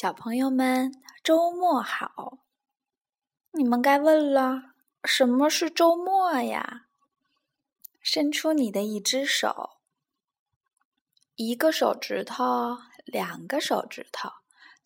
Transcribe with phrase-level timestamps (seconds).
[0.00, 0.92] 小朋友们，
[1.24, 2.38] 周末好！
[3.50, 6.86] 你们该问了，什么是周末呀？
[8.00, 9.80] 伸出你的一只手，
[11.34, 14.30] 一个手指头，两个手指头，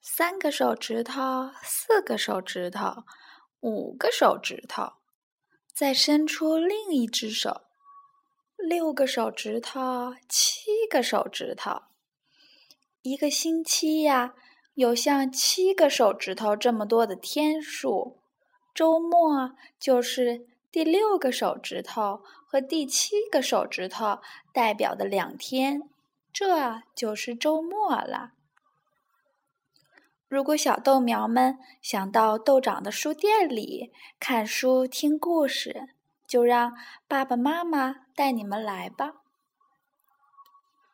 [0.01, 3.05] 三个手指头，四个手指头，
[3.61, 4.95] 五个手指头，
[5.75, 7.65] 再伸出另一只手，
[8.57, 11.83] 六个手指头，七个手指头。
[13.03, 14.35] 一个星期呀。
[14.75, 18.19] 有像七个手指头这么多的天数，
[18.75, 25.83] 周末就是第六个手指头和第七个手指头代表的两天，
[26.33, 28.31] 这就是周末了。
[30.27, 35.89] 如果小豆苗们想到豆长的书店里看书听故事，
[36.27, 36.73] 就让
[37.07, 39.13] 爸爸妈妈带你们来吧。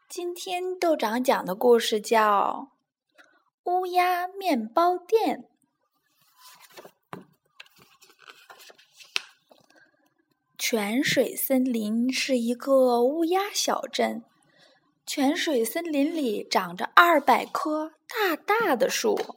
[0.09, 2.73] 今天豆长讲的故事叫。
[3.69, 5.45] 乌鸦面包店。
[10.57, 14.25] 泉水森林是一个乌鸦小镇。
[15.05, 19.37] 泉水森林里长着二百棵大大的树，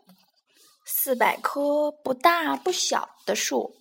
[0.85, 3.75] 四百棵不大不小的树，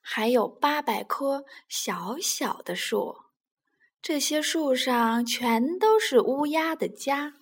[0.00, 3.18] 还有八百棵小小的树。
[4.00, 7.34] 这些树上全都是乌鸦的家。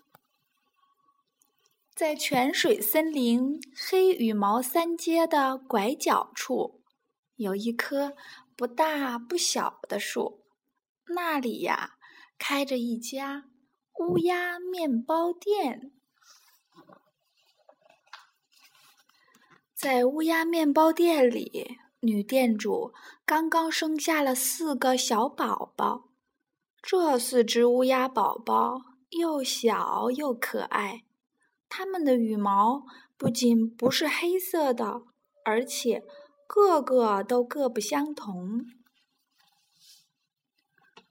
[2.00, 6.80] 在泉水森林黑羽毛三街的拐角处，
[7.36, 8.16] 有一棵
[8.56, 10.46] 不大不小的树，
[11.08, 11.98] 那里呀
[12.38, 13.50] 开着一家
[13.98, 15.92] 乌鸦面包店。
[19.74, 22.94] 在乌鸦面包店里，女店主
[23.26, 26.08] 刚刚生下了四个小宝宝。
[26.80, 31.04] 这四只乌鸦宝宝又小又可爱。
[31.70, 32.84] 它们的羽毛
[33.16, 35.02] 不仅不是黑色的，
[35.44, 36.04] 而且
[36.46, 38.66] 个个都各不相同。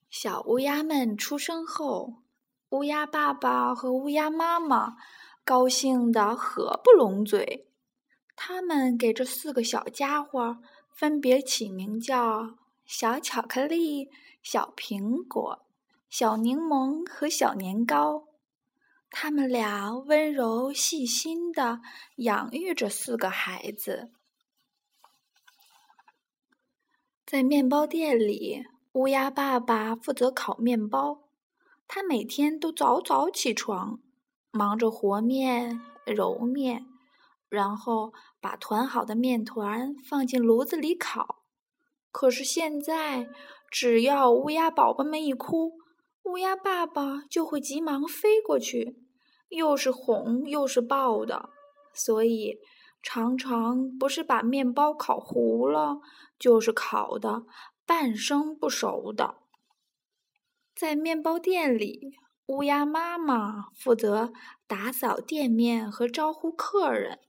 [0.09, 2.15] 小乌鸦们出生后，
[2.71, 4.97] 乌鸦爸爸和乌鸦妈妈
[5.45, 7.71] 高兴得合不拢嘴。
[8.35, 10.57] 他们给这四个小家伙
[10.91, 14.09] 分别起名叫小巧克力、
[14.43, 15.65] 小苹果、
[16.09, 18.28] 小柠檬和小年糕。
[19.11, 21.81] 他们俩温柔细心的
[22.17, 24.11] 养育着四个孩子。
[27.25, 31.27] 在面包店里，乌鸦爸爸负责烤面包。
[31.87, 33.99] 他每天都早早起床，
[34.51, 36.85] 忙着和面、揉面，
[37.49, 41.43] 然后把团好的面团放进炉子里烤。
[42.11, 43.27] 可是现在，
[43.69, 45.79] 只要乌鸦宝宝们一哭，
[46.29, 48.95] 乌鸦爸爸就会急忙飞过去，
[49.47, 51.49] 又是哄又是抱的，
[51.91, 52.59] 所以
[53.01, 55.97] 常常不是把面包烤糊了，
[56.37, 57.45] 就是烤的
[57.83, 59.37] 半生不熟的。
[60.75, 62.13] 在面包店里，
[62.45, 64.31] 乌鸦妈妈负责
[64.67, 67.19] 打扫店面和招呼客人。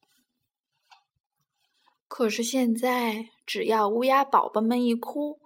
[2.06, 5.39] 可是现在，只要乌鸦宝宝们一哭，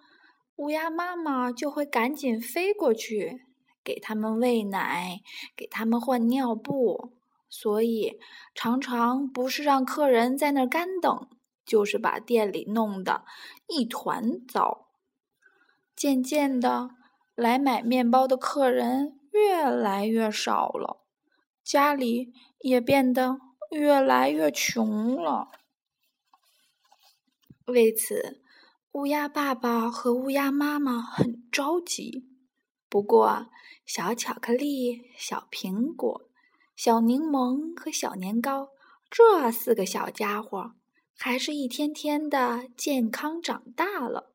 [0.56, 3.46] 乌鸦妈妈就会赶紧飞过去。
[3.82, 5.20] 给他们喂奶，
[5.54, 7.12] 给他们换尿布，
[7.50, 8.18] 所以
[8.54, 11.28] 常常不是让客人在那儿干等，
[11.66, 13.26] 就是把店里弄得
[13.68, 14.88] 一团糟。
[15.94, 16.88] 渐渐的，
[17.34, 21.04] 来买面包的客人越来越少了，
[21.62, 23.38] 家里也变得
[23.70, 25.50] 越来越穷了。
[27.66, 28.42] 为此，
[28.94, 32.28] 乌鸦爸爸和乌鸦妈妈很着急。
[32.88, 33.48] 不过，
[33.84, 36.30] 小巧克力、小苹果、
[36.76, 38.68] 小柠檬和小年糕
[39.10, 40.74] 这四个小家伙，
[41.18, 44.32] 还是一天天的健康长大了。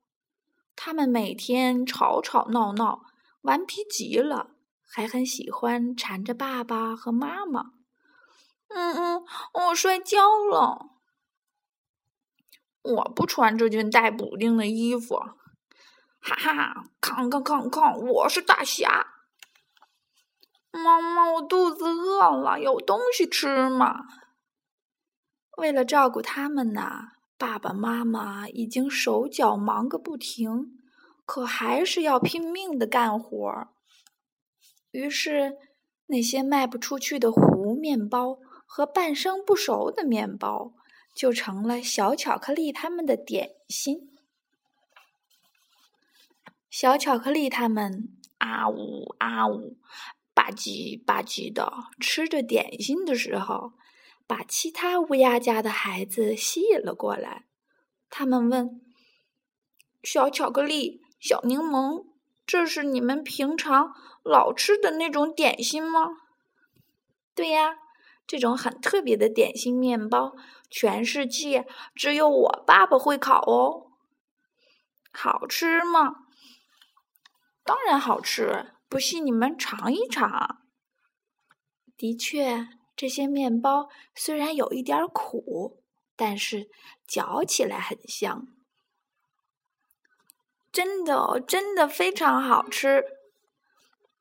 [0.76, 3.06] 他们每天吵吵闹闹，
[3.44, 4.52] 顽皮极了，
[4.86, 7.72] 还很喜欢缠着爸爸和妈妈。
[8.68, 9.24] 嗯嗯，
[9.54, 10.18] 我摔跤
[10.52, 10.99] 了，
[12.82, 15.16] 我不穿这件带补丁的衣服。
[16.22, 19.08] 哈哈，看看看看，我是大侠！
[20.72, 24.06] 妈妈，我肚子饿了，有东西吃吗？
[25.58, 30.78] 为了照顾他们呢，爸爸妈妈已经手脚忙个不停，
[31.26, 33.68] 可还是要拼命的干活。
[34.92, 35.58] 于是，
[36.08, 40.74] 那些卖不出去的糊面包和半生不熟的面包，
[41.14, 44.10] 就成了小巧克力他们的点心。
[46.70, 49.78] 小巧克力他们啊呜啊呜，
[50.34, 53.74] 吧唧吧唧的吃着点心的时候，
[54.28, 57.46] 把其他乌鸦家的孩子吸引了过来。
[58.10, 58.82] 他们问
[60.04, 62.06] ：“小巧克力、小柠檬，
[62.46, 66.10] 这是你们平常老吃的那种点心吗
[67.36, 67.78] ？”“对呀，
[68.30, 70.36] 这种很特别的点心面包，
[70.70, 71.66] 全世界
[71.96, 73.88] 只有我爸爸会烤哦。
[75.12, 76.28] ”“好吃吗
[77.66, 80.62] ？”“当然好吃，不信你们尝一尝。”
[81.98, 85.82] 的确，这些面包虽然有一点苦，
[86.16, 86.70] 但是
[87.08, 88.46] 嚼起来很香。
[90.72, 93.04] 真的哦，真的非常好吃。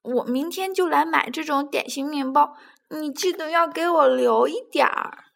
[0.00, 2.56] 我明天就来买这种点心面包，
[2.90, 5.26] 你记得要给我留一点儿。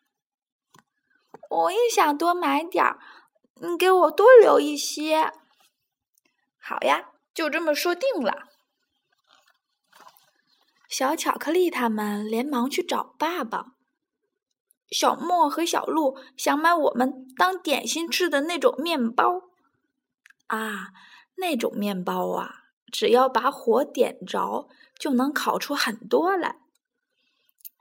[1.50, 2.98] 我也想多买点儿，
[3.60, 5.32] 你给我多留一些。
[6.58, 8.48] 好呀，就这么说定了。
[10.88, 13.74] 小巧克力他们连忙去找爸爸。
[14.90, 19.42] 小莫和小鹿想买我们当点心吃的那种面包。
[20.46, 20.88] 啊，
[21.36, 24.68] 那种面包啊，只要把火点着，
[24.98, 26.61] 就能烤出很多来。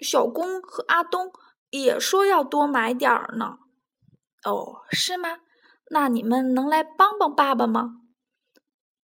[0.02, 1.32] 小公和阿东
[1.70, 3.60] 也说要多买点儿呢。
[4.44, 5.40] 哦，是吗？
[5.90, 7.98] 那你们能来帮帮爸爸吗？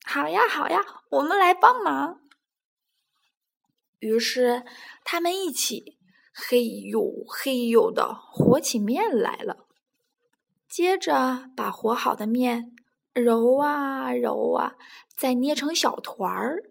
[0.06, 2.22] 好呀，好呀，我们来帮忙。
[4.00, 4.64] 于是，
[5.04, 5.98] 他们一起
[6.34, 9.66] 嘿呦嘿呦的和起面来了。
[10.70, 12.76] 接着，把和好的面
[13.14, 14.76] 揉啊揉啊，
[15.16, 16.64] 再捏成小团儿，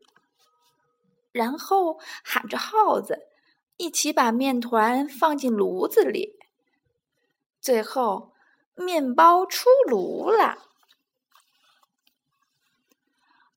[1.33, 3.19] 然后喊着号子，
[3.77, 6.39] 一起把面团放进炉子里。
[7.61, 8.33] 最后，
[8.75, 10.59] 面包出炉了。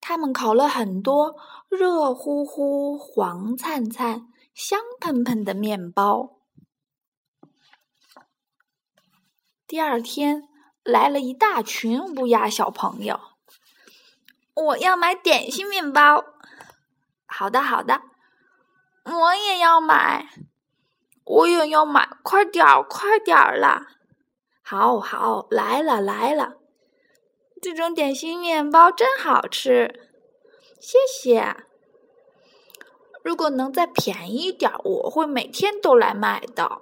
[0.02, 1.36] 他们烤了很多
[1.70, 6.40] 热乎乎、黄灿灿、香喷喷的面包。
[9.68, 10.50] 第二天
[10.84, 13.20] 来了一大群乌鸦小朋友，
[14.56, 16.26] 我要买点心面包。
[17.28, 18.02] 好的，好的，
[19.12, 20.30] 我也要买，
[21.26, 23.88] 我也要买，快点儿，快点儿啦！
[24.62, 26.58] 好好，来了，来了。
[27.62, 30.10] 这种点心面包真好吃，
[30.80, 31.56] 谢谢。
[33.24, 36.82] 如果能再便宜一点，我会每天都来买的。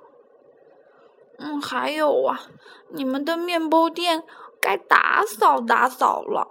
[1.39, 2.47] 嗯，还有啊，
[2.89, 4.23] 你们的面包店
[4.61, 6.47] 该打扫打扫了。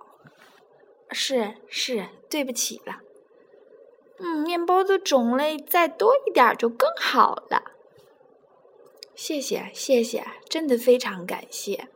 [1.11, 3.01] 是是，对不起了。
[4.19, 7.63] 嗯，面包的种类再多一点就更好了。
[9.15, 11.89] 谢谢谢谢，真的非常感谢。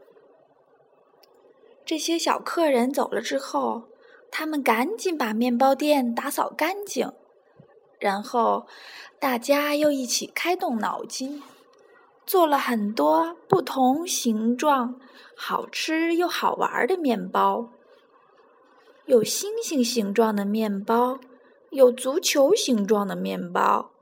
[1.85, 3.85] 这些小客人走了之后，
[4.31, 7.13] 他们赶紧把面包店打扫干净，
[7.99, 8.67] 然后
[9.19, 11.43] 大家又一起开动脑筋，
[12.25, 15.01] 做了很多不同形状、
[15.35, 17.71] 好吃又好玩的面包。
[19.07, 21.19] 有星星形状的面包，
[21.71, 23.93] 有足球形状的面包，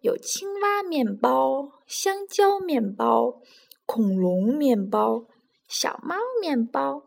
[0.00, 3.40] 有青蛙面包、香蕉面包、
[3.86, 5.24] 恐龙面包、
[5.68, 7.04] 小猫面包。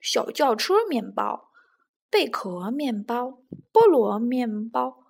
[0.00, 1.48] 小轿车面包、
[2.10, 3.38] 贝壳面包、
[3.72, 5.04] 菠萝面包、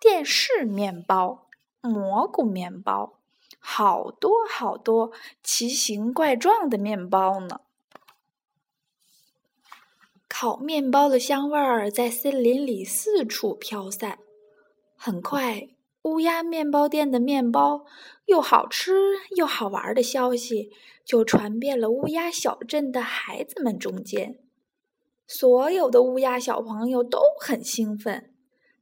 [0.00, 1.46] 电视面包、
[1.80, 3.20] 蘑菇面包，
[3.60, 5.12] 好多好多
[5.44, 7.60] 奇形怪状的面包呢！
[10.36, 14.18] 烤面包的香味儿在森林里四处飘散。
[14.96, 15.68] 很快，
[16.02, 17.84] 乌鸦面包店的面包
[18.26, 18.94] 又好吃
[19.36, 20.72] 又好玩的消息。
[21.04, 24.40] 就传遍了乌鸦小镇的孩子们中间，
[25.24, 28.34] 所有的乌鸦小朋友都很兴奋。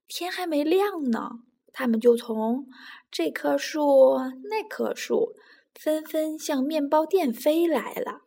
[0.09, 1.41] 天还没亮呢，
[1.71, 2.67] 他们就从
[3.11, 4.17] 这棵树、
[4.49, 5.35] 那棵树，
[5.75, 8.23] 纷纷向面包店飞来了。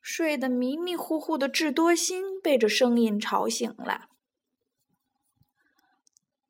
[0.00, 4.08] 睡得迷迷糊糊的智多星被这声音吵醒了。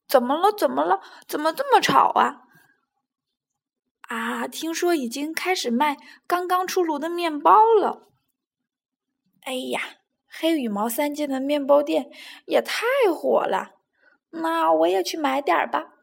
[0.06, 0.52] 怎么了？
[0.52, 1.00] 怎么了？
[1.26, 2.42] 怎么这么吵啊？
[4.02, 4.48] 啊！
[4.48, 8.08] 听说已经开始卖刚刚出炉的面包了。
[9.42, 9.80] 哎呀，
[10.26, 12.10] 黑羽毛三件的面包店
[12.46, 13.72] 也太火了，
[14.30, 15.94] 那我也去买点儿吧。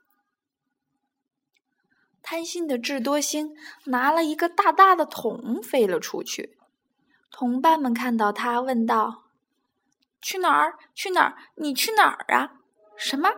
[2.22, 6.58] 贪心的智多星拿了一个大大的桶飞了出去，
[7.38, 9.24] 同伴们看到他，问道
[10.24, 10.76] ：“去哪儿？
[10.94, 11.36] 去哪儿？
[11.56, 12.54] 你去哪儿啊？
[12.96, 13.30] 什么？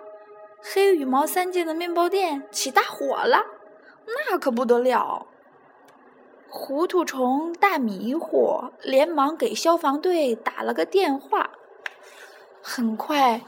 [0.62, 3.44] 黑羽毛三件的面包店起大火了？”
[4.30, 5.26] 那可不得了！
[6.48, 11.50] 糊涂虫大迷糊，连忙给消防队打了个电话。
[12.62, 13.42] 很快，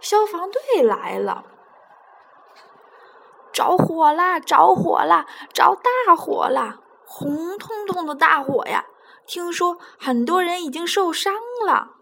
[0.00, 1.44] 消防队来了。
[3.52, 4.38] 着火啦！
[4.38, 5.26] 着火啦！
[5.52, 6.78] 着大火啦！
[7.04, 8.86] 红彤彤的大火呀！
[9.26, 11.34] 听说很多人已经受伤
[11.66, 11.96] 了，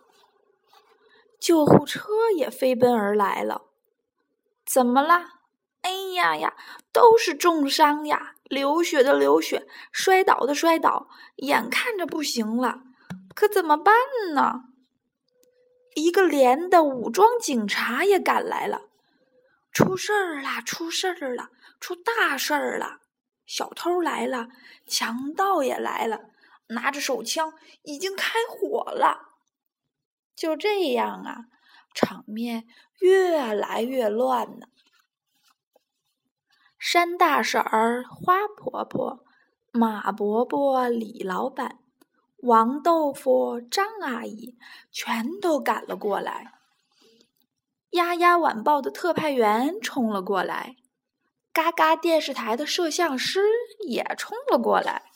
[1.41, 3.63] 救护车也飞奔而来了。
[4.65, 5.41] 怎么啦？
[5.83, 6.55] 哎呀呀，
[6.93, 8.37] 都是重伤呀！
[8.45, 12.81] 流血的流血，摔倒的摔倒，眼看着不行了，
[13.35, 13.95] 可怎么办
[14.35, 14.65] 呢？
[15.95, 18.83] 一个连的武装警察也赶来了。
[19.73, 20.63] 出事儿了！
[20.65, 21.51] 出事儿了！
[21.81, 23.01] 出大事儿了！
[23.47, 24.49] 小偷来了，
[24.87, 26.21] 强盗也来了。
[26.69, 27.53] 拿着手枪，
[27.83, 29.35] 已经开火了。
[30.35, 31.47] 就这样啊，
[31.95, 32.67] 场面
[33.01, 34.67] 越来越乱呢。
[36.79, 39.25] 山大婶儿、花婆婆、
[39.73, 41.79] 马伯伯、李老板、
[42.39, 44.59] 王豆腐、张阿姨，
[44.91, 46.53] 全都赶了过来。
[47.91, 50.77] 丫丫晚报的特派员冲了过来，
[51.53, 53.41] 嘎嘎电视台的摄像师
[53.87, 55.13] 也冲了过来。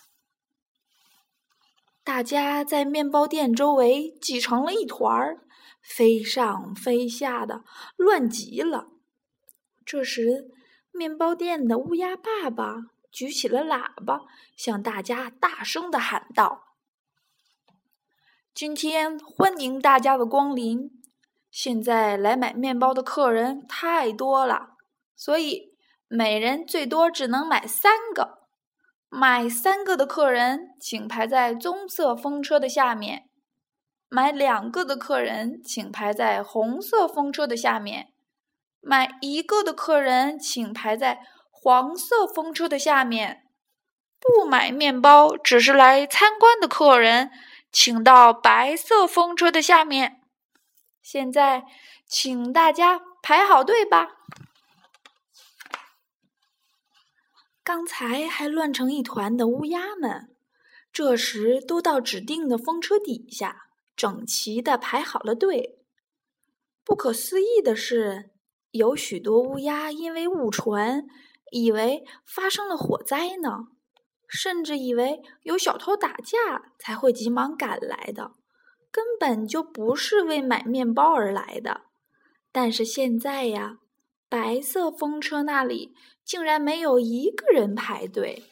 [2.08, 5.46] 大家在面包店周围挤成了一团儿，
[5.82, 7.64] 飞上飞下的，
[7.98, 8.86] 乱极了。
[9.84, 10.46] 这时，
[10.90, 12.76] 面包店的乌鸦爸爸
[13.12, 14.22] 举起了喇叭，
[14.56, 16.76] 向大家大声的喊道
[18.54, 20.90] ：“今天欢迎大家的光临！
[21.50, 24.78] 现在来买面包的客人太多了，
[25.14, 25.76] 所以
[26.08, 28.37] 每人最多只能买三个。”
[29.10, 33.22] 买三个的客人，请排在棕色风车的下面；
[34.08, 38.08] 买两个的客人，请排在红色风车的下面；
[38.80, 43.44] 买一个的客人，请排在黄色风车的下面。
[44.20, 47.30] 不买面包，只是来参观的客人，
[47.72, 50.20] 请到白色风车的下面。
[51.02, 51.64] 现在，
[52.06, 54.17] 请大家排好队吧。
[57.68, 60.34] 刚才还乱成一团的乌鸦们，
[60.90, 65.78] 这时都到指定的风车底下，整齐的排好了队。
[66.82, 68.30] 不可思议的是，
[68.70, 71.04] 有许多乌鸦因为误传，
[71.52, 73.66] 以为发生了火灾呢，
[74.26, 78.32] 甚至以为有小偷打架才会急忙赶来的，
[78.90, 81.82] 根本就不是为买面包而来的。
[82.50, 83.80] 但是现在呀。
[84.30, 85.94] 白色风车那里
[86.28, 88.44] 竟然没有一个人排队，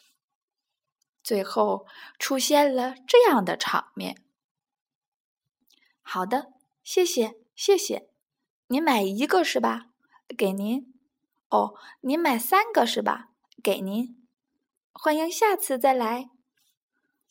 [1.23, 1.87] 最后
[2.19, 4.25] 出现了这样的场面。
[6.01, 8.09] 好的，谢谢，谢谢。
[8.69, 9.91] 您买一个是吧？
[10.39, 10.91] 给您。
[11.51, 13.29] 哦，您买三个是吧？
[13.63, 14.27] 给您。
[14.95, 16.31] 欢迎下次再来。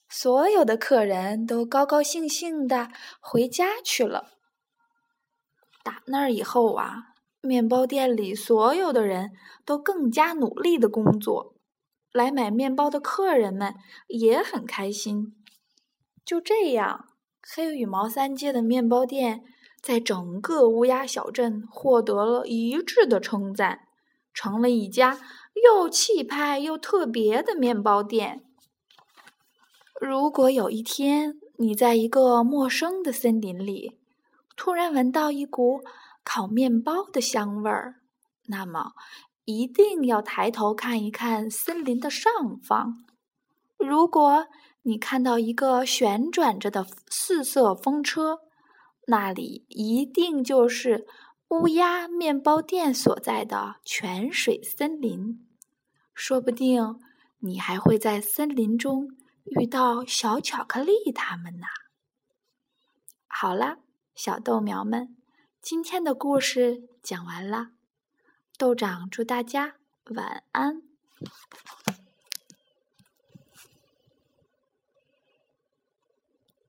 [0.08, 4.34] 所有的客人都高高兴兴的回家去了。
[5.82, 7.15] 打那儿以后啊。
[7.46, 9.32] 面包店里所有的人
[9.64, 11.54] 都更加努力的工作，
[12.12, 13.76] 来买面包的客人们
[14.08, 15.36] 也很开心。
[16.26, 17.06] 就这样，
[17.42, 19.44] 黑羽毛三街的面包店
[19.82, 23.82] 在整个乌鸦小镇获得了一致的称赞，
[24.34, 25.20] 成了一家
[25.64, 28.44] 又气派又特别的面包店。
[30.02, 33.98] 如果有一天你在一个陌生的森林里，
[34.56, 35.82] 突然闻到一股……
[36.26, 38.02] 烤面包的香味儿，
[38.48, 38.92] 那么
[39.46, 43.06] 一定要抬头看一看森林的上方。
[43.78, 44.48] 如果
[44.82, 48.40] 你看到一个旋转着的四色风车，
[49.08, 51.06] 那里一定就是
[51.50, 55.48] 乌鸦面包店所在的泉水森林。
[56.14, 57.00] 说不定
[57.40, 59.10] 你还会在森林中
[59.44, 61.68] 遇到小巧克力他们呢。
[63.28, 63.78] 好了，
[64.16, 65.15] 小豆苗们。
[65.66, 67.70] 今天的故事讲完了，
[68.56, 69.78] 豆长祝大家
[70.12, 70.84] 晚安。